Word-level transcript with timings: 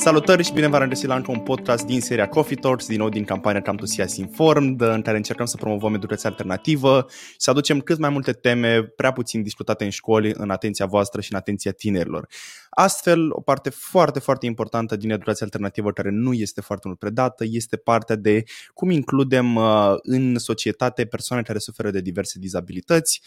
Salutări 0.00 0.44
și 0.44 0.52
bine 0.52 0.68
v-am 0.68 0.80
regăsit 0.80 1.08
la 1.08 1.14
încă 1.14 1.30
un 1.30 1.38
podcast 1.40 1.86
din 1.86 2.00
seria 2.00 2.28
Coffee 2.28 2.56
Talks, 2.56 2.86
din 2.86 2.98
nou 2.98 3.08
din 3.08 3.24
campania 3.24 3.62
Come 3.62 3.76
to 3.76 3.84
See 3.84 4.04
Us 4.04 4.16
Informed, 4.16 4.80
în 4.80 5.02
care 5.02 5.16
încercăm 5.16 5.46
să 5.46 5.56
promovăm 5.56 5.94
educația 5.94 6.30
alternativă 6.30 7.06
și 7.08 7.34
să 7.36 7.50
aducem 7.50 7.80
cât 7.80 7.98
mai 7.98 8.10
multe 8.10 8.32
teme 8.32 8.82
prea 8.82 9.12
puțin 9.12 9.42
discutate 9.42 9.84
în 9.84 9.90
școli 9.90 10.32
în 10.36 10.50
atenția 10.50 10.86
voastră 10.86 11.20
și 11.20 11.32
în 11.32 11.38
atenția 11.38 11.72
tinerilor. 11.72 12.28
Astfel, 12.70 13.28
o 13.30 13.40
parte 13.40 13.70
foarte, 13.70 14.18
foarte 14.18 14.46
importantă 14.46 14.96
din 14.96 15.10
educația 15.10 15.46
alternativă 15.46 15.92
care 15.92 16.10
nu 16.10 16.32
este 16.32 16.60
foarte 16.60 16.86
mult 16.86 16.98
predată 16.98 17.44
este 17.46 17.76
partea 17.76 18.16
de 18.16 18.42
cum 18.74 18.90
includem 18.90 19.54
uh, 19.54 19.94
în 20.02 20.38
societate 20.38 21.04
persoane 21.04 21.42
care 21.42 21.58
suferă 21.58 21.90
de 21.90 22.00
diverse 22.00 22.38
dizabilități, 22.38 23.22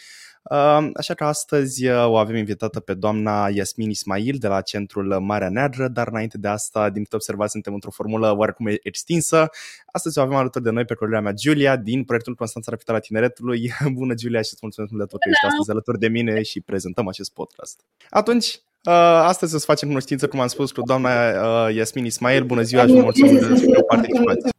Așa 0.93 1.13
că 1.13 1.23
astăzi 1.23 1.87
uh, 1.87 2.05
o 2.07 2.17
avem 2.17 2.35
invitată 2.35 2.79
pe 2.79 2.93
doamna 2.93 3.49
Yasmin 3.49 3.89
Ismail 3.89 4.36
de 4.39 4.47
la 4.47 4.61
Centrul 4.61 5.19
Marea 5.19 5.49
Neagră, 5.49 5.87
dar 5.87 6.07
înainte 6.07 6.37
de 6.37 6.47
asta, 6.47 6.89
din 6.89 7.04
câte 7.04 7.15
observați, 7.15 7.51
suntem 7.51 7.73
într-o 7.73 7.91
formulă 7.91 8.36
oarecum 8.37 8.68
extinsă. 8.82 9.49
Astăzi 9.85 10.19
o 10.19 10.21
avem 10.21 10.35
alături 10.35 10.63
de 10.63 10.69
noi 10.69 10.85
pe 10.85 10.93
colega 10.93 11.19
mea 11.19 11.32
Giulia 11.32 11.75
din 11.75 12.04
proiectul 12.04 12.35
Constanța 12.35 12.71
Rapitala 12.71 12.99
Tineretului. 12.99 13.71
Bună 13.93 14.13
Giulia 14.13 14.41
și 14.41 14.49
îți 14.51 14.59
mulțumesc 14.61 14.91
mult 14.91 15.04
de 15.04 15.09
tot 15.11 15.19
că 15.19 15.29
ești 15.29 15.46
astăzi 15.46 15.69
alături 15.69 15.99
de 15.99 16.07
mine 16.07 16.41
și 16.41 16.61
prezentăm 16.61 17.07
acest 17.07 17.33
podcast. 17.33 17.79
Atunci, 18.10 18.46
uh, 18.83 18.93
astăzi 19.32 19.55
o 19.55 19.57
să 19.57 19.65
facem 19.65 19.87
cunoștință, 19.87 20.27
cum 20.27 20.39
am 20.39 20.47
spus, 20.47 20.71
cu 20.71 20.82
doamna 20.82 21.10
uh, 21.29 21.75
Yasmin 21.75 22.05
Ismail. 22.05 22.43
Bună 22.43 22.61
ziua 22.61 22.85
și 22.85 22.93
mulțumesc 22.93 23.60
pentru 23.60 23.83
participație. 23.83 24.49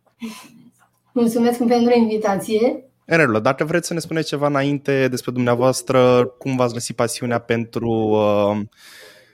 Mulțumesc 1.13 1.59
pentru 1.59 1.99
invitație. 1.99 2.92
Enrelo, 3.13 3.41
dacă 3.41 3.65
vreți 3.65 3.87
să 3.87 3.95
ne 3.95 3.99
spuneți 3.99 4.29
ceva 4.29 4.47
înainte 4.47 5.09
despre 5.09 5.31
dumneavoastră, 5.31 6.25
cum 6.39 6.57
v-ați 6.57 6.73
găsit 6.73 6.97
pasiunea 6.97 7.39
pentru 7.39 7.91
uh, 7.91 8.61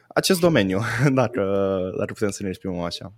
acest 0.08 0.40
domeniu, 0.40 0.78
dacă, 1.20 1.42
dacă 1.98 2.12
putem 2.12 2.30
să 2.30 2.42
ne 2.42 2.48
exprimăm 2.48 2.80
așa. 2.80 3.12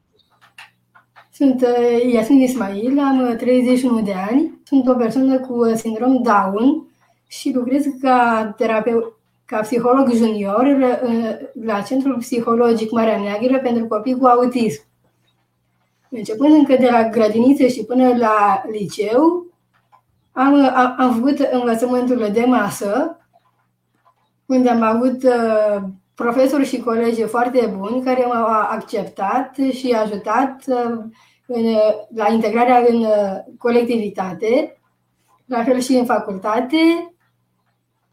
Sunt 1.32 1.62
uh, 1.62 2.12
Yasmin 2.12 2.40
Ismail, 2.40 2.98
am 2.98 3.36
31 3.36 3.96
uh, 3.96 4.04
de 4.04 4.12
ani, 4.12 4.60
sunt 4.64 4.88
o 4.88 4.94
persoană 4.94 5.38
cu 5.38 5.52
uh, 5.52 5.74
sindrom 5.74 6.22
Down 6.22 6.88
și 7.26 7.52
lucrez 7.54 7.84
ca 8.00 8.52
terapeut 8.56 9.18
ca 9.44 9.60
psiholog 9.60 10.12
junior 10.12 10.64
uh, 10.64 11.36
la 11.64 11.80
Centrul 11.80 12.18
Psihologic 12.18 12.90
Marea 12.90 13.20
Neagră 13.20 13.58
pentru 13.58 13.86
copii 13.86 14.18
cu 14.18 14.26
autism. 14.26 14.82
Începând 16.10 16.52
încă 16.52 16.76
de 16.76 16.88
la 16.90 17.08
grădiniță 17.08 17.66
și 17.66 17.84
până 17.84 18.16
la 18.16 18.62
liceu, 18.70 19.48
am, 20.40 20.54
am, 20.54 20.94
am 20.98 21.14
făcut 21.14 21.38
învățământul 21.38 22.28
de 22.32 22.44
masă, 22.46 23.16
unde 24.46 24.68
am 24.68 24.82
avut 24.82 25.22
uh, 25.22 25.82
profesori 26.14 26.66
și 26.66 26.80
colegi 26.80 27.22
foarte 27.22 27.74
buni 27.76 28.02
care 28.02 28.24
m-au 28.24 28.46
acceptat 28.46 29.56
și 29.72 29.92
ajutat 29.92 30.62
uh, 30.66 30.98
în, 31.46 31.64
la 32.14 32.32
integrarea 32.32 32.84
în 32.88 33.00
uh, 33.00 33.36
colectivitate, 33.58 34.80
la 35.46 35.64
fel 35.64 35.80
și 35.80 35.94
în 35.94 36.04
facultate, 36.04 37.14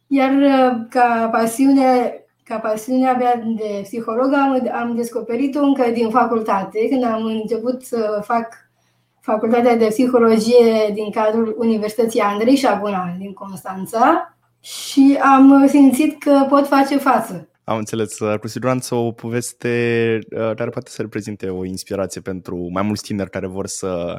iar 0.08 0.32
uh, 0.32 0.86
ca 0.90 1.30
pasiune 1.32 2.22
ca 2.44 2.60
pasiunea 2.60 3.14
mea 3.14 3.36
de 3.36 3.80
psiholog 3.84 4.34
am, 4.34 4.70
am 4.74 4.96
descoperit-o 4.96 5.60
încă 5.60 5.90
din 5.90 6.10
facultate, 6.10 6.88
când 6.90 7.04
am 7.04 7.24
început 7.24 7.82
să 7.82 8.22
fac 8.24 8.67
Facultatea 9.28 9.76
de 9.76 9.86
Psihologie 9.86 10.92
din 10.94 11.12
cadrul 11.12 11.56
Universității 11.58 12.20
Andrei 12.20 12.56
Șagunal 12.56 13.16
din 13.18 13.34
Constanța 13.34 14.38
și 14.60 15.18
am 15.22 15.68
simțit 15.68 16.24
că 16.24 16.46
pot 16.50 16.68
face 16.68 16.98
față. 16.98 17.50
Am 17.64 17.78
înțeles. 17.78 18.18
Cu 18.40 18.48
siguranță 18.48 18.96
o 18.96 19.12
poveste 19.12 19.70
uh, 20.30 20.52
care 20.56 20.70
poate 20.70 20.90
să 20.90 21.02
reprezinte 21.02 21.50
o 21.50 21.66
inspirație 21.66 22.22
pentru 22.22 22.70
mai 22.72 22.84
mulți 22.84 23.04
tineri 23.04 23.30
care 23.30 23.48
vor 23.48 23.68
să 23.68 24.16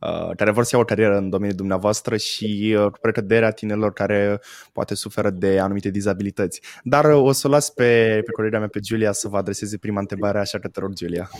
uh, 0.00 0.30
care 0.36 0.50
vor 0.50 0.64
să 0.64 0.70
iau 0.72 0.82
o 0.82 0.84
carieră 0.84 1.16
în 1.16 1.30
domeniul 1.30 1.56
dumneavoastră 1.56 2.16
și 2.16 2.76
uh, 2.78 2.90
cu 2.90 2.98
precăderea 3.00 3.50
tinerilor 3.50 3.92
care 3.92 4.40
poate 4.72 4.94
suferă 4.94 5.30
de 5.30 5.58
anumite 5.58 5.90
dizabilități. 5.90 6.60
Dar 6.82 7.04
o 7.04 7.32
să 7.32 7.46
o 7.46 7.50
las 7.50 7.70
pe, 7.70 8.20
pe 8.24 8.32
colega 8.32 8.58
mea, 8.58 8.68
pe 8.68 8.80
Giulia, 8.80 9.12
să 9.12 9.28
vă 9.28 9.36
adreseze 9.36 9.78
prima 9.78 10.00
întrebare, 10.00 10.38
așa 10.38 10.58
că 10.58 10.68
te 10.68 10.80
rog, 10.80 10.92
Giulia. 10.92 11.30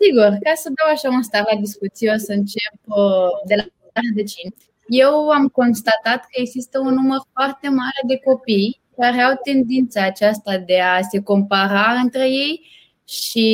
Sigur, 0.00 0.30
ca 0.42 0.52
să 0.54 0.68
dau 0.76 0.92
așa 0.92 1.08
un 1.08 1.22
start 1.22 1.52
la 1.52 1.60
discuție, 1.60 2.10
o 2.10 2.16
să 2.16 2.32
încep 2.32 2.74
uh, 2.84 3.30
de 3.46 3.54
la 3.54 3.64
rădăcini. 3.92 4.54
Eu 4.88 5.28
am 5.28 5.48
constatat 5.48 6.20
că 6.20 6.34
există 6.44 6.78
un 6.78 6.94
număr 6.94 7.20
foarte 7.32 7.68
mare 7.68 8.00
de 8.06 8.18
copii 8.24 8.80
care 8.98 9.20
au 9.20 9.34
tendința 9.42 10.02
aceasta 10.04 10.58
de 10.58 10.80
a 10.80 11.00
se 11.00 11.22
compara 11.22 11.90
între 12.02 12.28
ei 12.30 12.60
și 13.08 13.48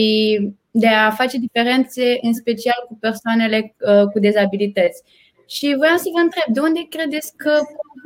de 0.71 0.87
a 0.87 1.11
face 1.11 1.39
diferențe, 1.39 2.19
în 2.23 2.34
special 2.34 2.84
cu 2.89 2.97
persoanele 3.01 3.75
uh, 3.78 4.05
cu 4.12 4.19
dezabilități. 4.19 5.03
Și 5.47 5.75
vreau 5.78 5.97
să 5.97 6.09
vă 6.12 6.21
întreb, 6.21 6.55
de 6.55 6.61
unde 6.61 6.87
credeți 6.89 7.37
că 7.37 7.59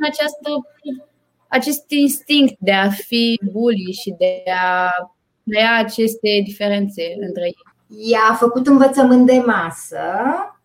această, 0.09 0.49
acest 1.47 1.91
instinct 1.91 2.55
de 2.59 2.71
a 2.71 2.89
fi 2.89 3.39
bully 3.51 3.91
și 4.01 4.15
de 4.17 4.43
a 4.51 4.91
crea 5.49 5.77
aceste 5.77 6.41
diferențe 6.43 7.03
între 7.19 7.43
ei? 7.43 7.74
Ea 7.97 8.19
a 8.29 8.33
făcut 8.33 8.67
învățământ 8.67 9.25
de 9.25 9.43
masă, 9.45 9.97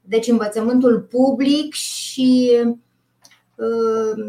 deci 0.00 0.28
învățământul 0.28 1.00
public 1.00 1.72
și 1.74 2.50
uh, 3.54 4.24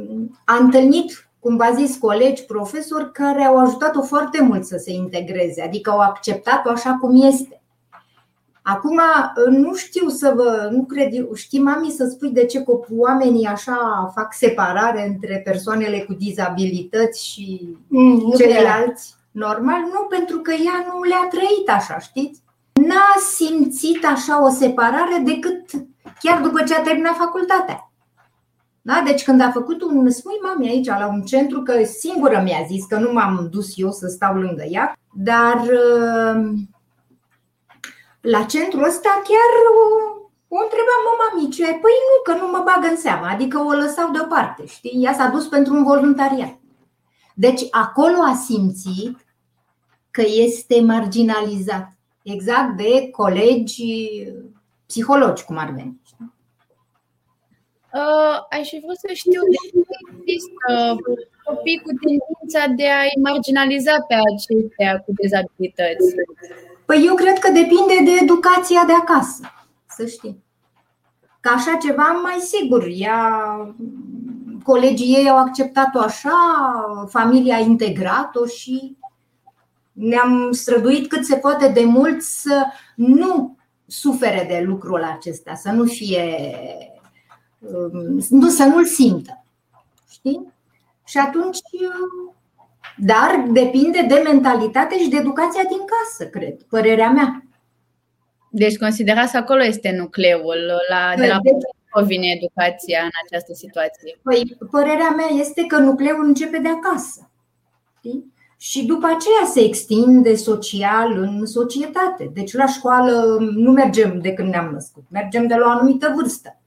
a 0.45 0.55
întâlnit, 0.55 1.29
cum 1.39 1.55
v-a 1.55 1.71
zis, 1.75 1.97
colegi, 1.97 2.45
profesori 2.45 3.11
care 3.11 3.43
au 3.43 3.59
ajutat-o 3.59 4.01
foarte 4.01 4.41
mult 4.41 4.65
să 4.65 4.77
se 4.77 4.91
integreze, 4.91 5.61
adică 5.61 5.89
au 5.89 5.99
acceptat-o 5.99 6.69
așa 6.69 6.97
cum 7.01 7.21
este. 7.21 7.61
Acum, 8.63 8.99
nu 9.49 9.75
știu 9.75 10.09
să 10.09 10.33
vă, 10.35 10.69
nu 10.71 10.83
cred, 10.83 11.33
știi, 11.33 11.59
mami, 11.59 11.89
să 11.89 12.05
spui 12.05 12.29
de 12.29 12.45
ce 12.45 12.63
oamenii 12.97 13.45
așa 13.45 14.11
fac 14.15 14.33
separare 14.33 15.07
între 15.07 15.41
persoanele 15.43 15.99
cu 15.99 16.13
dizabilități 16.13 17.27
și 17.27 17.75
mm, 17.87 18.33
ceilalți? 18.37 19.15
Normal, 19.31 19.79
nu, 19.79 20.07
pentru 20.09 20.37
că 20.37 20.51
ea 20.51 20.85
nu 20.87 21.03
le-a 21.03 21.27
trăit 21.29 21.69
așa, 21.69 21.99
știți? 21.99 22.41
N-a 22.73 23.15
simțit 23.35 24.05
așa 24.05 24.45
o 24.45 24.49
separare 24.49 25.21
decât 25.25 25.69
chiar 26.19 26.41
după 26.41 26.63
ce 26.63 26.75
a 26.75 26.81
terminat 26.81 27.15
facultatea. 27.15 27.91
Da? 28.81 29.01
Deci 29.05 29.23
când 29.23 29.41
a 29.41 29.51
făcut 29.51 29.81
un, 29.81 30.09
spui 30.09 30.39
mami 30.43 30.69
aici 30.69 30.87
la 30.87 31.07
un 31.07 31.21
centru, 31.21 31.61
că 31.61 31.83
singură 31.83 32.41
mi-a 32.43 32.65
zis 32.67 32.85
că 32.85 32.97
nu 32.97 33.11
m-am 33.11 33.47
dus 33.51 33.73
eu 33.75 33.91
să 33.91 34.07
stau 34.07 34.35
lângă 34.35 34.63
ea, 34.63 34.97
dar 35.13 35.55
uh, 35.55 36.51
la 38.21 38.43
centrul 38.43 38.83
ăsta 38.83 39.21
chiar 39.23 39.51
o 40.47 40.57
întrebam, 40.63 41.01
mă, 41.05 41.13
mami, 41.19 41.49
ce? 41.49 41.63
Păi 41.63 41.97
nu, 42.07 42.15
că 42.23 42.39
nu 42.39 42.51
mă 42.51 42.61
bag 42.65 42.91
în 42.91 42.97
seamă, 42.97 43.25
adică 43.25 43.59
o 43.59 43.71
lăsau 43.71 44.11
deoparte, 44.11 44.65
știi? 44.65 45.03
Ea 45.03 45.13
s-a 45.13 45.27
dus 45.27 45.47
pentru 45.47 45.73
un 45.73 45.83
voluntariat. 45.83 46.59
Deci 47.33 47.61
acolo 47.71 48.21
a 48.21 48.35
simțit 48.45 49.25
că 50.11 50.21
este 50.25 50.81
marginalizat 50.81 51.91
exact 52.23 52.77
de 52.77 53.09
colegi 53.09 54.27
psihologi, 54.85 55.43
cum 55.43 55.57
ar 55.57 55.69
veni. 55.69 56.01
Uh, 57.93 58.37
aș 58.59 58.67
fi 58.69 58.79
vrut 58.83 58.97
să 58.97 59.09
știu 59.13 59.41
de 59.53 59.57
ce 59.69 59.77
există 60.21 60.95
copii 61.43 61.81
cu 61.83 61.91
tendința 62.01 62.63
de 62.79 62.87
a-i 62.99 63.21
marginaliza 63.23 63.95
pe 64.07 64.15
aceștia 64.29 64.99
cu 64.99 65.11
dezabilități. 65.21 66.15
Păi 66.85 67.03
eu 67.05 67.15
cred 67.15 67.39
că 67.39 67.49
depinde 67.51 67.97
de 68.03 68.11
educația 68.21 68.83
de 68.85 68.93
acasă, 68.93 69.41
să 69.87 70.05
știi. 70.05 70.43
Că 71.39 71.49
așa 71.55 71.77
ceva 71.81 72.19
mai 72.23 72.39
sigur. 72.39 72.87
Ea, 72.95 73.21
colegii 74.63 75.15
ei 75.15 75.29
au 75.29 75.37
acceptat-o 75.37 75.99
așa, 75.99 76.37
familia 77.09 77.55
a 77.55 77.59
integrat-o 77.59 78.45
și 78.45 78.97
ne-am 80.01 80.51
străduit 80.51 81.07
cât 81.07 81.25
se 81.25 81.35
poate 81.35 81.67
de 81.67 81.83
mult 81.83 82.21
să 82.21 82.65
nu 82.95 83.57
sufere 83.85 84.45
de 84.47 84.63
lucrul 84.65 85.03
acesta, 85.03 85.55
să 85.55 85.71
nu 85.71 85.85
fie, 85.85 86.37
um, 87.59 88.19
nu, 88.29 88.49
să 88.49 88.63
nu-l 88.63 88.85
simtă. 88.85 89.45
Știi? 90.11 90.53
Și 91.05 91.17
atunci, 91.17 91.57
dar 92.97 93.45
depinde 93.49 94.05
de 94.07 94.21
mentalitate 94.25 94.99
și 94.99 95.09
de 95.09 95.17
educația 95.17 95.63
din 95.63 95.79
casă, 95.85 96.29
cred, 96.29 96.61
părerea 96.61 97.09
mea. 97.09 97.43
Deci 98.49 98.77
considerați 98.77 99.35
acolo 99.35 99.63
este 99.63 99.95
nucleul, 99.97 100.71
la, 100.89 101.13
de 101.15 101.27
la 101.27 101.39
de, 101.41 101.49
deci- 101.51 102.05
vine 102.05 102.27
educația 102.27 103.01
în 103.03 103.09
această 103.25 103.53
situație? 103.53 104.19
Păi, 104.23 104.57
părerea 104.71 105.09
mea 105.09 105.27
este 105.39 105.65
că 105.65 105.77
nucleul 105.77 106.25
începe 106.25 106.57
de 106.57 106.69
acasă. 106.69 107.29
Știi? 107.97 108.33
Și 108.63 108.85
după 108.85 109.05
aceea 109.05 109.51
se 109.51 109.59
extinde 109.59 110.35
social 110.35 111.17
în 111.17 111.45
societate. 111.45 112.31
Deci 112.33 112.53
la 112.53 112.65
școală 112.65 113.37
nu 113.39 113.71
mergem 113.71 114.19
de 114.19 114.33
când 114.33 114.49
ne-am 114.49 114.69
născut, 114.73 115.03
mergem 115.09 115.47
de 115.47 115.55
la 115.55 115.65
o 115.65 115.69
anumită 115.69 116.13
vârstă. 116.15 116.59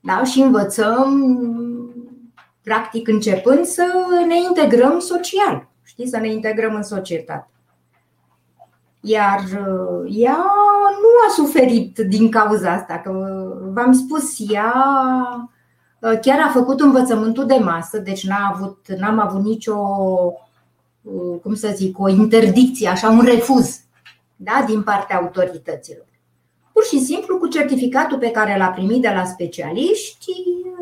Da? 0.00 0.24
Și 0.24 0.40
învățăm, 0.40 1.34
practic 2.62 3.08
începând 3.08 3.64
să 3.64 3.84
ne 4.26 4.36
integrăm 4.48 4.98
social, 4.98 5.68
știi, 5.82 6.08
să 6.08 6.18
ne 6.18 6.32
integrăm 6.32 6.74
în 6.74 6.82
societate. 6.82 7.50
Iar 9.00 9.40
ea 10.08 10.44
nu 11.00 11.08
a 11.28 11.32
suferit 11.34 11.98
din 11.98 12.30
cauza 12.30 12.72
asta, 12.72 12.98
că 12.98 13.10
v-am 13.72 13.92
spus, 13.92 14.50
ea 14.50 14.74
chiar 16.00 16.38
a 16.46 16.50
făcut 16.52 16.80
învățământul 16.80 17.46
de 17.46 17.58
masă, 17.64 17.98
deci 17.98 18.26
n-a 18.26 18.50
avut, 18.54 18.86
n-am 18.98 19.18
avut 19.18 19.42
nicio, 19.42 19.76
cum 21.42 21.54
să 21.54 21.72
zic, 21.74 21.98
o 21.98 22.08
interdicție, 22.08 22.88
așa, 22.88 23.08
un 23.08 23.24
refuz 23.24 23.80
da, 24.36 24.64
din 24.66 24.82
partea 24.82 25.16
autorităților. 25.16 26.06
Pur 26.72 26.84
și 26.84 26.98
simplu, 26.98 27.38
cu 27.38 27.46
certificatul 27.46 28.18
pe 28.18 28.30
care 28.30 28.56
l-a 28.58 28.66
primit 28.66 29.02
de 29.02 29.12
la 29.14 29.24
specialiști, 29.24 30.32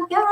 ea 0.08 0.22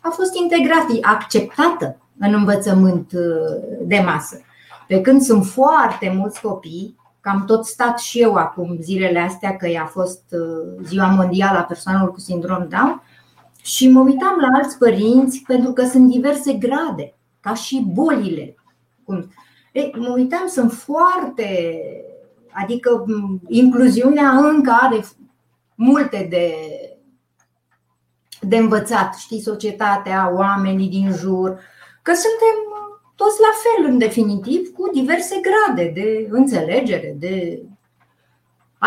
a 0.00 0.08
fost 0.08 0.34
integrată, 0.34 0.98
acceptată 1.00 1.96
în 2.18 2.34
învățământ 2.34 3.12
uh, 3.12 3.78
de 3.82 4.02
masă. 4.04 4.40
Pe 4.86 5.00
când 5.00 5.20
sunt 5.20 5.44
foarte 5.44 6.14
mulți 6.16 6.40
copii, 6.40 6.96
că 7.20 7.28
am 7.28 7.44
tot 7.44 7.64
stat 7.64 7.98
și 7.98 8.20
eu 8.20 8.34
acum 8.34 8.76
zilele 8.80 9.18
astea, 9.18 9.56
că 9.56 9.68
a 9.82 9.86
fost 9.86 10.22
uh, 10.30 10.84
ziua 10.84 11.06
mondială 11.06 11.58
a 11.58 11.62
persoanelor 11.62 12.10
cu 12.10 12.20
sindrom 12.20 12.68
Down, 12.68 13.02
și 13.62 13.88
mă 13.88 14.00
uitam 14.00 14.36
la 14.40 14.58
alți 14.58 14.78
părinți 14.78 15.42
pentru 15.46 15.72
că 15.72 15.86
sunt 15.86 16.10
diverse 16.10 16.52
grade, 16.52 17.14
ca 17.40 17.54
și 17.54 17.86
bolile. 17.92 18.54
Ei, 19.72 19.94
mă 19.98 20.08
uitam, 20.08 20.46
sunt 20.46 20.72
foarte 20.72 21.78
Adică 22.54 23.04
incluziunea 23.48 24.30
încă 24.30 24.70
are 24.80 25.04
multe 25.74 26.26
de, 26.30 26.54
de 28.40 28.56
învățat, 28.56 29.14
știi, 29.14 29.40
societatea, 29.40 30.32
oamenii 30.34 30.88
din 30.88 31.12
jur, 31.12 31.60
că 32.02 32.12
suntem 32.12 32.82
toți 33.14 33.40
la 33.40 33.52
fel, 33.62 33.92
în 33.92 33.98
definitiv, 33.98 34.72
cu 34.72 34.90
diverse 34.92 35.40
grade 35.40 35.90
de 35.94 36.28
înțelegere, 36.30 37.16
de 37.18 37.62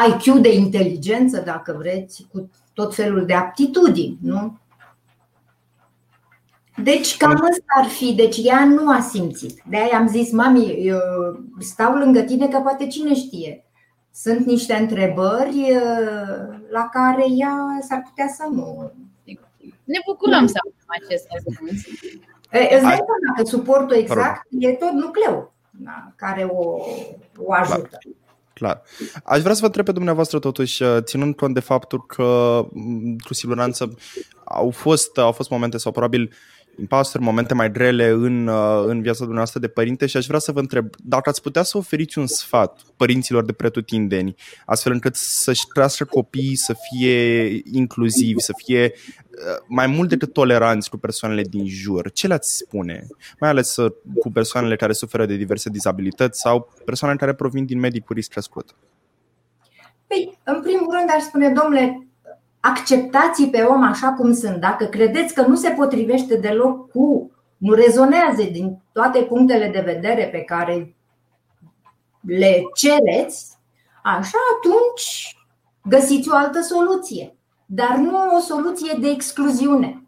IQ, 0.07 0.41
de 0.41 0.53
inteligență, 0.53 1.41
dacă 1.45 1.75
vreți, 1.77 2.27
cu 2.31 2.49
tot 2.73 2.95
felul 2.95 3.25
de 3.25 3.33
aptitudini, 3.33 4.17
nu? 4.21 4.59
Deci 6.83 7.18
cam 7.18 7.31
asta 7.31 7.74
ar 7.81 7.85
fi, 7.85 8.13
deci 8.13 8.38
ea 8.44 8.65
nu 8.65 8.91
a 8.91 9.00
simțit. 9.00 9.62
De 9.69 9.77
aia 9.77 9.97
am 9.97 10.07
zis, 10.07 10.31
mami, 10.31 10.85
eu 10.85 11.00
stau 11.59 11.94
lângă 11.94 12.21
tine 12.21 12.47
că 12.47 12.59
poate 12.59 12.88
cine 12.88 13.15
știe. 13.15 13.65
Sunt 14.13 14.45
niște 14.45 14.74
întrebări 14.74 15.71
uh, 15.71 16.57
la 16.69 16.89
care 16.91 17.25
ea 17.38 17.77
s-ar 17.88 18.03
putea 18.07 18.27
să 18.27 18.44
nu. 18.51 18.91
Ne 19.83 20.00
bucurăm 20.06 20.47
să 20.47 20.57
avem 20.65 21.03
acest 21.03 21.27
răspuns. 21.33 21.85
Îți 22.51 22.69
dai 22.69 22.80
seama 22.80 23.35
că 23.38 23.44
suportul 23.45 23.95
exact 23.95 24.47
e 24.59 24.69
tot 24.71 24.91
nucleul 24.91 25.53
da, 25.71 26.12
care 26.15 26.44
o, 26.44 26.80
o 27.38 27.53
ajută. 27.53 27.88
Clar. 27.88 28.01
Clar. 28.53 28.81
Aș 29.23 29.41
vrea 29.41 29.53
să 29.53 29.59
vă 29.59 29.65
întreb 29.65 29.85
pe 29.85 29.91
dumneavoastră 29.91 30.39
totuși, 30.39 30.83
uh, 30.83 30.97
ținând 31.01 31.35
cont 31.35 31.53
de 31.53 31.59
faptul 31.59 32.06
că 32.06 32.62
cu 33.25 33.33
siguranță 33.33 33.97
au 34.44 34.69
fost, 34.69 35.18
au 35.18 35.31
fost 35.31 35.50
momente 35.50 35.77
sau 35.77 35.91
probabil 35.91 36.33
impasuri, 36.79 37.24
momente 37.24 37.53
mai 37.53 37.71
grele 37.71 38.07
în, 38.07 38.47
uh, 38.47 38.83
în 38.85 39.01
viața 39.01 39.19
dumneavoastră 39.19 39.59
de 39.59 39.68
părinte 39.68 40.06
și 40.06 40.18
aș 40.18 40.25
vrea 40.25 40.39
să 40.39 40.51
vă 40.51 40.59
întreb 40.59 40.88
dacă 41.03 41.29
ați 41.29 41.41
putea 41.41 41.63
să 41.63 41.77
oferiți 41.77 42.18
un 42.18 42.27
sfat 42.27 42.81
părinților 42.97 43.45
de 43.45 43.53
pretutindeni, 43.53 44.35
astfel 44.65 44.91
încât 44.91 45.15
să-și 45.15 45.68
crească 45.68 46.06
copiii 46.06 46.56
să 46.56 46.75
fie 46.89 47.47
inclusivi, 47.71 48.39
să 48.39 48.53
fie 48.65 48.91
uh, 48.94 49.63
mai 49.68 49.88
mult 49.88 50.09
decât 50.09 50.33
toleranți 50.33 50.89
cu 50.89 50.97
persoanele 50.97 51.41
din 51.41 51.68
jur. 51.68 52.12
Ce 52.12 52.27
le-ați 52.27 52.57
spune? 52.57 53.07
Mai 53.39 53.50
ales 53.50 53.75
uh, 53.75 53.91
cu 54.19 54.31
persoanele 54.31 54.75
care 54.75 54.94
suferă 54.94 55.25
de 55.25 55.35
diverse 55.35 55.69
dizabilități 55.69 56.39
sau 56.39 56.73
persoane 56.85 57.15
care 57.15 57.33
provin 57.33 57.65
din 57.65 57.80
medii 57.80 58.01
cu 58.01 58.13
risc 58.13 58.30
crescut. 58.30 58.75
Păi, 60.07 60.38
în 60.44 60.62
primul 60.62 60.95
rând 60.97 61.09
aș 61.15 61.21
spune, 61.21 61.50
domnule, 61.50 62.06
acceptați 62.59 63.45
pe 63.45 63.62
om 63.62 63.83
așa 63.83 64.13
cum 64.13 64.33
sunt. 64.33 64.56
Dacă 64.56 64.86
credeți 64.86 65.33
că 65.33 65.42
nu 65.42 65.56
se 65.56 65.69
potrivește 65.69 66.36
deloc 66.36 66.92
cu, 66.92 67.31
nu 67.57 67.74
rezonează 67.74 68.44
din 68.51 68.81
toate 68.92 69.19
punctele 69.19 69.69
de 69.69 69.80
vedere 69.86 70.30
pe 70.31 70.39
care 70.39 70.95
le 72.21 72.62
cereți, 72.74 73.57
așa 74.04 74.38
atunci 74.56 75.38
găsiți 75.83 76.30
o 76.30 76.36
altă 76.36 76.62
soluție. 76.62 77.36
Dar 77.65 77.95
nu 77.95 78.36
o 78.36 78.39
soluție 78.39 78.98
de 79.00 79.09
excluziune. 79.09 80.01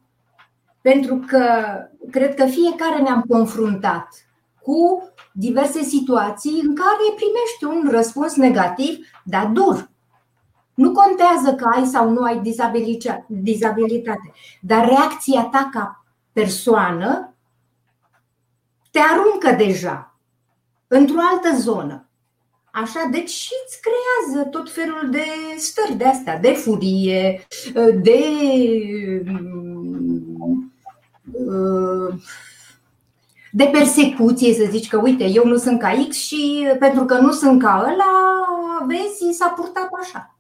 Pentru 0.82 1.24
că 1.28 1.44
cred 2.12 2.34
că 2.36 2.46
fiecare 2.46 3.02
ne-am 3.02 3.22
confruntat 3.22 4.08
cu 4.62 5.12
diverse 5.34 5.82
situații 5.82 6.62
în 6.64 6.76
care 6.76 7.16
primești 7.16 7.64
un 7.64 7.92
răspuns 7.92 8.36
negativ, 8.36 8.98
dar 9.24 9.46
dur. 9.46 9.90
Nu 10.80 10.92
contează 10.92 11.56
că 11.56 11.70
ai 11.76 11.86
sau 11.86 12.10
nu 12.10 12.22
ai 12.22 12.42
dizabilitate, 13.28 14.32
dar 14.62 14.88
reacția 14.88 15.42
ta 15.52 15.70
ca 15.72 16.06
persoană 16.34 17.34
te 18.92 19.00
aruncă 19.00 19.64
deja 19.64 20.16
într-o 20.88 21.20
altă 21.32 21.58
zonă. 21.58 22.08
Așa, 22.72 23.08
deci 23.12 23.30
și 23.30 23.52
îți 23.66 23.80
creează 23.82 24.50
tot 24.50 24.72
felul 24.72 25.10
de 25.10 25.26
stări 25.58 25.98
de 25.98 26.06
astea, 26.06 26.38
de 26.38 26.52
furie, 26.52 27.48
de 28.02 28.24
de 33.52 33.70
persecuție, 33.72 34.54
să 34.54 34.66
zici 34.70 34.88
că 34.88 34.98
uite, 34.98 35.24
eu 35.24 35.46
nu 35.46 35.58
sunt 35.58 35.80
ca 35.80 36.06
X 36.10 36.16
și 36.16 36.68
pentru 36.80 37.06
că 37.06 37.18
nu 37.20 37.32
sunt 37.32 37.62
ca 37.62 37.86
ăla, 37.92 38.86
vezi, 38.88 39.38
s-a 39.38 39.48
purtat 39.48 39.90
așa. 40.02 40.34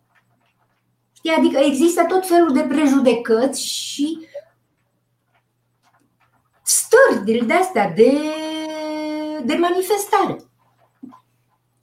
Știi? 1.20 1.36
Adică 1.38 1.58
există 1.58 2.06
tot 2.08 2.28
felul 2.28 2.54
de 2.54 2.62
prejudecăți 2.62 3.68
și 3.68 4.20
stări 6.64 7.46
de 7.46 7.54
astea 7.54 7.90
de, 7.96 8.12
de 9.46 9.54
manifestare 9.54 10.44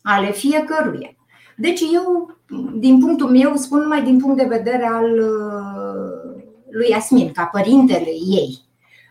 ale 0.02 0.32
fiecăruia. 0.32 1.16
Deci 1.56 1.80
eu, 1.92 2.36
din 2.74 2.98
punctul 2.98 3.30
meu, 3.30 3.56
spun 3.56 3.80
numai 3.80 4.02
din 4.02 4.18
punct 4.18 4.36
de 4.36 4.56
vedere 4.56 4.86
al 4.86 5.18
uh, 5.18 6.42
lui 6.70 6.94
Asmin, 6.94 7.32
ca 7.32 7.44
părintele 7.44 8.10
ei. 8.10 8.58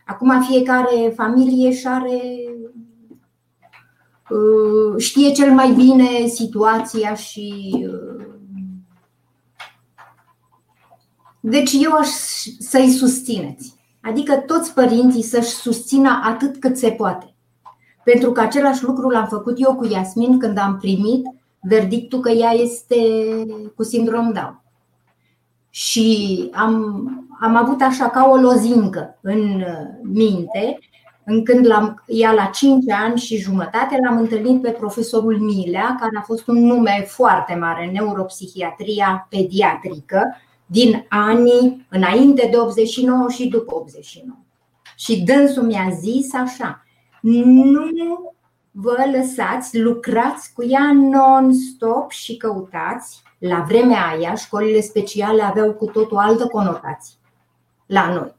Acum 0.06 0.42
fiecare 0.42 1.12
familie 1.16 1.72
și 1.72 1.86
are 1.86 2.20
uh, 4.30 4.98
știe 4.98 5.32
cel 5.32 5.52
mai 5.52 5.72
bine 5.72 6.26
situația 6.26 7.14
și 7.14 7.74
uh, 7.88 8.26
Deci 11.48 11.72
eu 11.72 11.92
aș 11.92 12.08
să-i 12.58 12.90
susțineți. 12.90 13.74
Adică 14.00 14.36
toți 14.36 14.74
părinții 14.74 15.22
să-și 15.22 15.48
susțină 15.48 16.20
atât 16.24 16.56
cât 16.60 16.76
se 16.76 16.90
poate. 16.90 17.34
Pentru 18.04 18.32
că 18.32 18.40
același 18.40 18.84
lucru 18.84 19.08
l-am 19.08 19.26
făcut 19.26 19.60
eu 19.60 19.74
cu 19.74 19.86
Iasmin 19.90 20.38
când 20.38 20.58
am 20.58 20.76
primit 20.76 21.24
verdictul 21.60 22.20
că 22.20 22.30
ea 22.30 22.50
este 22.50 22.96
cu 23.76 23.82
sindrom 23.82 24.32
Down. 24.32 24.60
Și 25.70 26.48
am, 26.52 26.74
am 27.40 27.56
avut 27.56 27.80
așa 27.80 28.08
ca 28.08 28.28
o 28.30 28.36
lozincă 28.36 29.18
în 29.20 29.64
minte, 30.02 30.78
când 31.44 31.66
l-am, 31.66 32.02
ea 32.06 32.32
la 32.32 32.44
5 32.44 32.90
ani 32.90 33.18
și 33.18 33.36
jumătate 33.36 33.98
l-am 34.04 34.18
întâlnit 34.18 34.62
pe 34.62 34.70
profesorul 34.70 35.38
Milea, 35.38 35.96
care 36.00 36.16
a 36.18 36.22
fost 36.22 36.48
un 36.48 36.66
nume 36.66 37.04
foarte 37.08 37.54
mare 37.54 37.84
în 37.86 37.92
neuropsihiatria 37.92 39.26
pediatrică, 39.30 40.36
din 40.66 41.06
anii 41.08 41.86
înainte 41.90 42.48
de 42.50 42.56
89 42.56 43.30
și 43.30 43.48
după 43.48 43.74
89. 43.74 44.38
Și 44.96 45.22
dânsul 45.22 45.62
mi-a 45.62 45.90
zis 46.00 46.34
așa, 46.34 46.84
nu 47.20 48.34
vă 48.70 48.96
lăsați, 49.12 49.78
lucrați 49.78 50.52
cu 50.52 50.64
ea 50.64 50.92
non-stop 50.92 52.10
și 52.10 52.36
căutați. 52.36 53.22
La 53.38 53.64
vremea 53.68 54.06
aia, 54.06 54.34
școlile 54.34 54.80
speciale 54.80 55.42
aveau 55.42 55.72
cu 55.72 55.84
tot 55.84 56.10
o 56.10 56.18
altă 56.18 56.46
conotație 56.46 57.14
la 57.86 58.12
noi. 58.12 58.34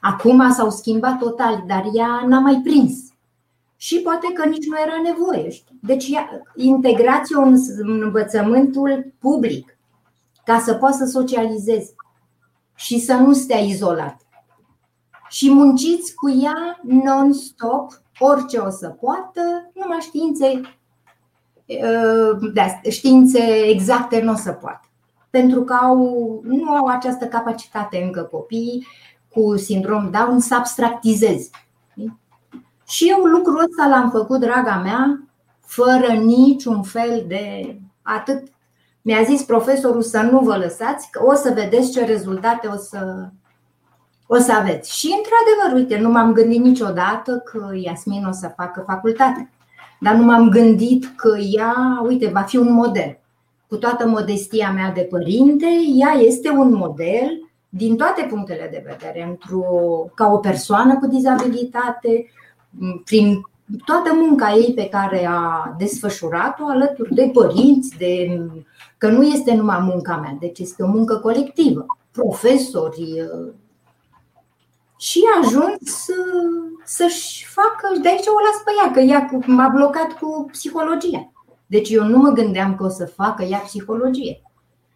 Acum 0.00 0.52
s-au 0.52 0.70
schimbat 0.70 1.18
total, 1.18 1.64
dar 1.66 1.84
ea 1.92 2.24
n-a 2.26 2.38
mai 2.38 2.60
prins. 2.64 2.92
Și 3.76 3.98
poate 3.98 4.32
că 4.32 4.48
nici 4.48 4.66
nu 4.66 4.76
era 4.80 5.00
nevoie. 5.02 5.52
Deci 5.80 6.10
integrați-o 6.56 7.40
în 7.40 7.56
învățământul 8.02 9.12
public 9.18 9.78
ca 10.44 10.58
să 10.58 10.74
poată 10.74 10.96
să 10.96 11.04
socializeze 11.04 11.94
și 12.74 13.00
să 13.00 13.14
nu 13.14 13.32
stea 13.32 13.58
izolat. 13.58 14.20
Și 15.28 15.52
munciți 15.52 16.14
cu 16.14 16.30
ea 16.30 16.80
non-stop, 16.82 18.02
orice 18.18 18.58
o 18.58 18.70
să 18.70 18.88
poată, 18.88 19.70
numai 19.74 19.98
științe, 20.00 20.60
de 22.52 22.90
științe 22.90 23.42
exacte 23.66 24.20
nu 24.22 24.32
o 24.32 24.36
să 24.36 24.52
poată. 24.52 24.80
Pentru 25.30 25.62
că 25.62 25.72
au, 25.72 25.96
nu 26.44 26.70
au 26.70 26.86
această 26.86 27.26
capacitate 27.26 28.02
încă 28.02 28.22
copiii 28.22 28.86
cu 29.28 29.56
sindrom 29.56 30.10
Down 30.10 30.40
să 30.40 30.54
abstractizeze. 30.54 31.50
Și 32.86 33.08
eu 33.08 33.24
lucrul 33.24 33.64
ăsta 33.64 33.86
l-am 33.86 34.10
făcut, 34.10 34.40
draga 34.40 34.76
mea, 34.76 35.22
fără 35.60 36.12
niciun 36.12 36.82
fel 36.82 37.24
de 37.26 37.76
atât 38.02 38.48
mi-a 39.02 39.22
zis 39.22 39.42
profesorul 39.42 40.02
să 40.02 40.20
nu 40.20 40.38
vă 40.38 40.56
lăsați, 40.56 41.10
că 41.10 41.24
o 41.24 41.34
să 41.34 41.52
vedeți 41.54 41.90
ce 41.90 42.04
rezultate 42.04 42.66
o 42.66 42.76
să, 42.76 43.28
o 44.26 44.36
să 44.36 44.52
aveți. 44.52 44.98
Și 44.98 45.06
într-adevăr, 45.06 45.80
uite, 45.80 46.02
nu 46.02 46.10
m-am 46.10 46.32
gândit 46.32 46.62
niciodată 46.62 47.42
că 47.44 47.70
Iasmin 47.74 48.24
o 48.24 48.32
să 48.32 48.52
facă 48.56 48.84
facultate. 48.86 49.50
Dar 50.00 50.14
nu 50.14 50.24
m-am 50.24 50.48
gândit 50.48 51.12
că 51.16 51.36
ea, 51.38 52.02
uite, 52.06 52.28
va 52.28 52.40
fi 52.40 52.56
un 52.56 52.72
model. 52.72 53.18
Cu 53.68 53.76
toată 53.76 54.06
modestia 54.06 54.72
mea 54.72 54.92
de 54.92 55.06
părinte, 55.10 55.66
ea 55.94 56.12
este 56.12 56.50
un 56.50 56.72
model 56.72 57.50
din 57.68 57.96
toate 57.96 58.26
punctele 58.30 58.68
de 58.70 58.84
vedere, 58.86 59.26
într-o, 59.28 59.64
ca 60.14 60.32
o 60.32 60.36
persoană 60.36 60.98
cu 60.98 61.06
dizabilitate, 61.06 62.30
prin 63.04 63.40
toată 63.84 64.14
munca 64.14 64.52
ei 64.52 64.72
pe 64.74 64.88
care 64.88 65.26
a 65.26 65.74
desfășurat-o 65.78 66.66
alături 66.68 67.14
de 67.14 67.30
părinți, 67.32 67.96
de, 67.98 68.40
că 68.98 69.08
nu 69.08 69.22
este 69.22 69.54
numai 69.54 69.78
munca 69.80 70.16
mea, 70.16 70.36
deci 70.40 70.58
este 70.58 70.82
o 70.82 70.86
muncă 70.86 71.16
colectivă, 71.16 71.86
profesori. 72.10 73.28
Și 74.96 75.20
a 75.34 75.46
ajuns 75.46 76.06
să-și 76.84 77.46
facă, 77.46 78.00
de 78.02 78.08
aici 78.08 78.26
o 78.26 78.40
las 78.46 78.62
pe 78.64 78.70
ea, 78.84 78.90
că 78.90 79.00
ea 79.00 79.42
m-a 79.46 79.68
blocat 79.68 80.12
cu 80.12 80.48
psihologia. 80.52 81.32
Deci 81.66 81.90
eu 81.90 82.04
nu 82.04 82.16
mă 82.16 82.28
gândeam 82.30 82.74
că 82.74 82.84
o 82.84 82.88
să 82.88 83.06
facă 83.06 83.42
ea 83.42 83.58
psihologie. 83.58 84.42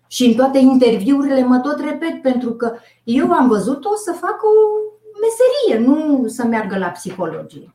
Și 0.07 0.27
în 0.27 0.35
toate 0.35 0.59
interviurile 0.59 1.45
mă 1.45 1.59
tot 1.59 1.81
repet, 1.81 2.23
pentru 2.23 2.53
că 2.53 2.73
eu 3.05 3.33
am 3.33 3.49
văzut-o 3.49 3.95
să 3.95 4.13
facă 4.13 4.47
o 4.47 4.85
meserie, 5.21 5.87
nu 5.87 6.27
să 6.27 6.45
meargă 6.45 6.79
la 6.79 6.87
psihologie. 6.87 7.74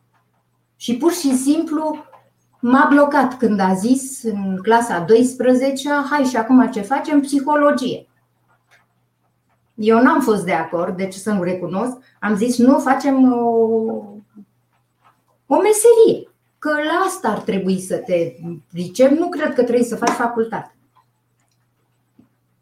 Și 0.80 0.98
pur 0.98 1.12
și 1.12 1.36
simplu 1.36 2.06
m-a 2.60 2.88
blocat 2.90 3.38
când 3.38 3.60
a 3.60 3.74
zis 3.74 4.24
în 4.24 4.60
clasa 4.62 5.00
12 5.00 5.90
hai 6.10 6.24
și 6.24 6.38
acum 6.38 6.70
ce 6.72 6.82
facem? 6.82 7.22
Psihologie. 7.22 8.08
Eu 9.74 10.02
n-am 10.02 10.22
fost 10.22 10.46
de 10.46 10.54
acord, 10.54 10.98
deci 10.98 11.14
să 11.14 11.32
nu 11.32 11.44
recunosc. 11.44 11.98
Am 12.20 12.36
zis 12.36 12.58
nu, 12.58 12.80
facem 12.80 13.34
o, 13.34 13.48
o 15.46 15.56
meserie. 15.56 16.30
Că 16.60 16.70
la 16.70 17.04
asta 17.06 17.30
ar 17.30 17.40
trebui 17.40 17.80
să 17.80 17.98
te 17.98 18.34
pricep, 18.72 19.12
nu 19.12 19.30
cred 19.30 19.54
că 19.54 19.64
trebuie 19.64 19.86
să 19.86 19.96
faci 19.96 20.10
facultate. 20.10 20.76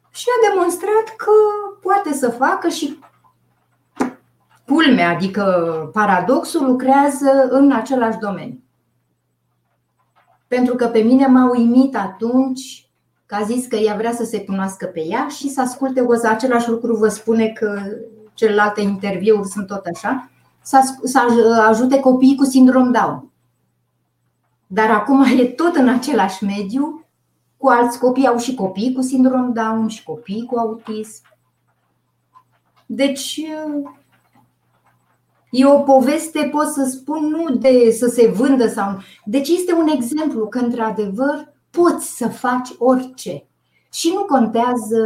Și 0.10 0.26
a 0.30 0.50
demonstrat 0.50 1.16
că 1.18 1.32
poate 1.82 2.14
să 2.14 2.30
facă 2.30 2.68
și 2.68 3.00
culmea, 4.68 5.10
adică 5.10 5.44
paradoxul, 5.94 6.66
lucrează 6.66 7.48
în 7.50 7.72
același 7.72 8.18
domeniu. 8.18 8.64
Pentru 10.48 10.76
că 10.76 10.88
pe 10.88 11.00
mine 11.00 11.28
m-a 11.28 11.50
uimit 11.50 11.96
atunci 11.96 12.90
că 13.26 13.36
a 13.36 13.42
zis 13.42 13.68
că 13.68 13.76
ea 13.76 13.96
vrea 13.96 14.12
să 14.12 14.24
se 14.24 14.46
cunoască 14.46 14.86
pe 14.86 15.06
ea 15.06 15.28
și 15.28 15.50
să 15.50 15.62
asculte 15.62 16.02
o 16.02 16.14
același 16.28 16.70
lucru 16.70 16.96
vă 16.96 17.08
spune 17.08 17.48
că 17.48 17.82
celelalte 18.34 18.82
interviuri 18.82 19.48
sunt 19.48 19.68
tot 19.68 19.86
așa, 19.86 20.30
să 21.04 21.20
ajute 21.68 22.00
copiii 22.00 22.36
cu 22.36 22.44
sindrom 22.44 22.92
Down. 22.92 23.32
Dar 24.68 24.90
acum 24.90 25.24
e 25.24 25.46
tot 25.46 25.76
în 25.76 25.90
același 25.90 26.44
mediu, 26.44 27.06
cu 27.58 27.68
alți 27.68 28.00
copii, 28.00 28.28
au 28.28 28.38
și 28.38 28.56
copii 28.56 28.94
cu 28.94 29.02
sindrom 29.02 29.54
Down 29.54 29.88
și 29.88 30.04
copii 30.04 30.46
cu 30.46 30.58
autism. 30.58 31.24
Deci 32.86 33.42
E 35.52 35.66
o 35.66 35.80
poveste, 35.80 36.50
pot 36.52 36.68
să 36.68 36.84
spun, 36.84 37.28
nu 37.28 37.56
de 37.56 37.92
să 37.92 38.08
se 38.08 38.28
vândă 38.28 38.68
sau. 38.68 38.98
Deci 39.26 39.48
este 39.48 39.74
un 39.74 39.88
exemplu 39.88 40.48
că, 40.48 40.60
într-adevăr, 40.60 41.54
poți 41.70 42.18
să 42.18 42.28
faci 42.28 42.70
orice. 42.78 43.48
Și 43.94 44.12
nu 44.14 44.26
contează 44.26 44.98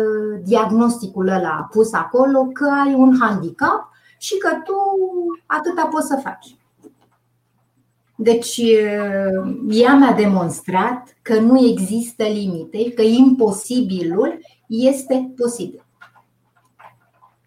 diagnosticul 0.43 1.27
ăla 1.27 1.67
pus 1.71 1.93
acolo 1.93 2.43
că 2.43 2.69
ai 2.85 2.93
un 2.93 3.17
handicap 3.19 3.89
și 4.17 4.37
că 4.37 4.49
tu 4.63 4.73
atâta 5.45 5.85
poți 5.91 6.07
să 6.07 6.19
faci. 6.23 6.55
Deci, 8.15 8.61
ea 9.69 9.93
mi-a 9.93 10.13
demonstrat 10.17 11.17
că 11.21 11.39
nu 11.39 11.67
există 11.67 12.23
limite, 12.23 12.91
că 12.91 13.01
imposibilul 13.01 14.39
este 14.67 15.33
posibil. 15.35 15.85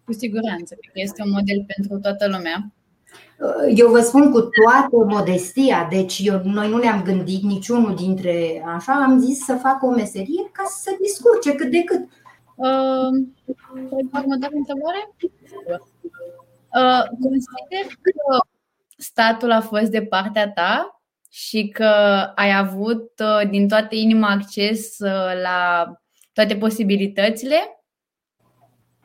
Cu 0.05 0.13
siguranță, 0.13 0.75
că 0.75 0.91
este 0.93 1.21
un 1.25 1.31
model 1.31 1.65
pentru 1.75 1.99
toată 1.99 2.27
lumea. 2.27 2.71
Eu 3.75 3.89
vă 3.89 3.99
spun 3.99 4.31
cu 4.31 4.41
toată 4.41 5.13
modestia, 5.15 5.87
deci 5.89 6.21
eu, 6.23 6.41
noi 6.43 6.69
nu 6.69 6.77
ne-am 6.77 7.03
gândit 7.03 7.43
niciunul 7.43 7.95
dintre 7.95 8.63
așa, 8.75 8.93
am 8.93 9.19
zis 9.19 9.43
să 9.43 9.55
fac 9.55 9.83
o 9.83 9.89
meserie 9.89 10.49
ca 10.51 10.63
să 10.67 10.81
se 10.81 10.97
discurce 11.01 11.55
cât 11.55 11.71
de 11.71 11.83
cât. 11.83 12.07
Uh, 12.55 13.09
următoarea 13.89 14.49
întrebare? 14.53 15.15
Uh, 16.75 17.03
consider 17.21 17.93
că 18.01 18.11
statul 18.97 19.51
a 19.51 19.61
fost 19.61 19.91
de 19.91 20.01
partea 20.01 20.51
ta 20.51 21.01
și 21.29 21.67
că 21.67 21.83
ai 22.35 22.57
avut 22.57 23.11
uh, 23.19 23.49
din 23.49 23.67
toată 23.67 23.95
inima 23.95 24.29
acces 24.29 24.99
uh, 24.99 25.41
la 25.41 25.91
toate 26.33 26.55
posibilitățile? 26.55 27.84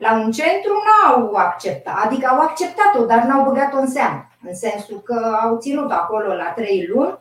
La 0.01 0.13
un 0.13 0.31
centru 0.31 0.73
n-au 0.87 1.35
acceptat, 1.35 2.05
adică 2.05 2.27
au 2.27 2.41
acceptat-o, 2.41 3.05
dar 3.05 3.23
n-au 3.23 3.45
băgat-o 3.45 3.77
în 3.77 3.87
seamă. 3.87 4.29
În 4.43 4.55
sensul 4.55 5.01
că 5.01 5.39
au 5.43 5.59
ținut 5.59 5.91
acolo 5.91 6.35
la 6.35 6.53
trei 6.57 6.87
luni 6.93 7.19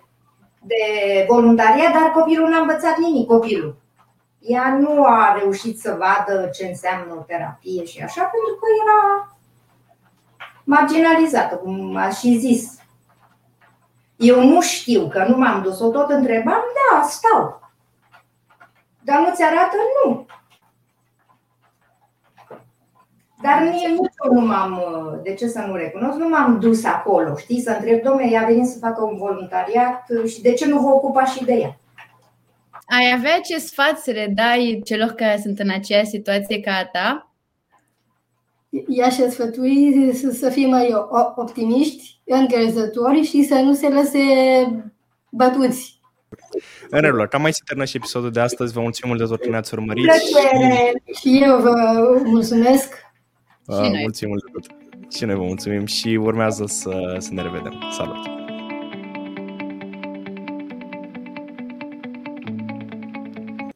de 0.62 0.76
voluntariat, 1.28 1.94
dar 1.94 2.12
copilul 2.12 2.50
n-a 2.50 2.60
învățat 2.60 2.98
nimic, 2.98 3.28
copilul. 3.28 3.76
Ea 4.40 4.78
nu 4.80 5.04
a 5.06 5.38
reușit 5.40 5.80
să 5.80 5.98
vadă 6.00 6.50
ce 6.54 6.66
înseamnă 6.66 7.14
o 7.18 7.22
terapie 7.22 7.86
și 7.86 8.02
așa, 8.02 8.22
pentru 8.22 8.60
că 8.60 8.66
era 8.82 9.34
marginalizată, 10.64 11.56
cum 11.56 11.96
a 11.96 12.10
și 12.10 12.38
zis. 12.38 12.78
Eu 14.16 14.44
nu 14.44 14.62
știu, 14.62 15.08
că 15.08 15.26
nu 15.28 15.38
m-am 15.38 15.62
dus, 15.62 15.80
o 15.80 15.90
tot 15.90 16.10
întrebam, 16.10 16.64
da, 16.92 17.08
stau. 17.08 17.62
Dar 19.02 19.20
nu 19.20 19.34
ți 19.34 19.44
arată? 19.44 19.76
Nu. 20.04 20.26
Dar 23.42 23.62
nici, 23.62 23.88
nici 23.88 24.14
eu 24.26 24.34
nu 24.34 24.46
m-am, 24.46 24.82
de 25.24 25.34
ce 25.34 25.48
să 25.48 25.60
nu 25.68 25.76
recunosc, 25.76 26.18
nu 26.18 26.30
m-am 26.30 26.60
dus 26.60 26.84
acolo, 26.84 27.36
știi, 27.36 27.62
să 27.62 27.70
întreb, 27.70 28.02
domnule, 28.02 28.30
ea 28.32 28.42
a 28.42 28.46
venit 28.46 28.66
să 28.66 28.78
facă 28.78 29.04
un 29.04 29.18
voluntariat 29.18 30.06
și 30.28 30.42
de 30.42 30.54
ce 30.54 30.68
nu 30.68 30.80
vă 30.80 30.88
ocupa 30.88 31.26
și 31.26 31.44
de 31.44 31.54
ea? 31.54 31.80
Ai 32.88 33.14
avea 33.18 33.40
ce 33.40 33.58
sfat 33.58 34.00
să 34.00 34.12
le 34.12 34.32
dai 34.36 34.82
celor 34.84 35.10
care 35.10 35.40
sunt 35.42 35.60
în 35.60 35.70
aceeași 35.70 36.10
situație 36.10 36.60
ca 36.60 36.72
a 36.72 36.86
ta? 36.86 37.34
Ea 38.88 39.10
și 39.10 39.30
sfătui 39.30 40.14
să, 40.14 40.32
să 40.32 40.50
fie 40.50 40.68
mai 40.68 40.94
optimiști, 41.36 42.20
încrezători 42.26 43.24
și 43.24 43.44
să 43.44 43.56
nu 43.56 43.74
se 43.74 43.90
lăse 43.90 44.20
bătuți. 45.30 46.00
În 46.90 47.02
regulă, 47.02 47.28
cam 47.28 47.42
mai 47.42 47.54
se 47.54 47.62
termină 47.66 47.88
și 47.88 47.96
episodul 47.96 48.32
de 48.32 48.40
astăzi. 48.40 48.74
Vă 48.74 48.82
mulțumim 48.82 49.16
mult 49.16 49.28
de 49.28 49.36
tot 49.36 49.44
că 49.44 49.50
ne-ați 49.50 49.74
urmărit. 49.74 50.06
Plăcere. 50.06 51.04
Și 51.20 51.42
eu 51.44 51.58
vă 51.58 51.74
mulțumesc. 52.24 52.94
Uh, 53.70 53.90
mulțumim 54.02 54.34
mult 54.34 54.44
de 54.44 54.50
tot. 54.52 55.12
Și 55.12 55.26
noi 55.26 55.36
vă 55.36 55.44
mulțumim 55.44 55.86
și 55.86 56.08
urmează 56.08 56.66
să, 56.66 57.16
să 57.18 57.30
ne 57.34 57.42
revedem. 57.42 57.74
Salut! 57.92 58.49